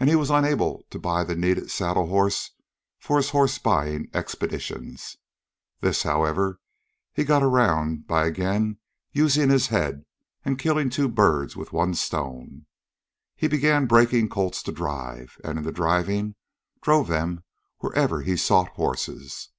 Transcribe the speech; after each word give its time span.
And 0.00 0.10
he 0.10 0.16
was 0.16 0.28
unable 0.28 0.82
to 0.90 0.98
buy 0.98 1.22
the 1.22 1.36
needed 1.36 1.70
saddle 1.70 2.08
horse 2.08 2.50
for 2.98 3.16
his 3.18 3.30
horse 3.30 3.58
buying 3.58 4.10
expeditions. 4.12 5.18
This, 5.78 6.02
however, 6.02 6.58
he 7.14 7.22
had 7.22 7.28
got 7.28 7.42
around 7.44 8.08
by 8.08 8.26
again 8.26 8.78
using 9.12 9.50
his 9.50 9.68
head 9.68 10.04
and 10.44 10.58
killing 10.58 10.90
two 10.90 11.08
birds 11.08 11.54
with 11.54 11.72
one 11.72 11.94
stone. 11.94 12.66
He 13.36 13.46
began 13.46 13.86
breaking 13.86 14.30
colts 14.30 14.64
to 14.64 14.72
drive, 14.72 15.36
and 15.44 15.58
in 15.58 15.64
the 15.64 15.70
driving 15.70 16.34
drove 16.82 17.06
them 17.06 17.44
wherever 17.78 18.22
he 18.22 18.36
sought 18.36 18.70
horses. 18.70 19.50